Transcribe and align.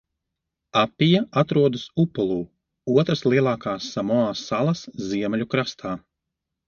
Apija 0.79 1.19
atrodas 1.41 1.83
Upolu, 2.03 2.39
otras 2.95 3.23
lielākās 3.33 3.91
Samoa 3.99 4.35
salas, 4.45 4.83
ziemeļu 5.11 5.49
krastā. 5.55 5.93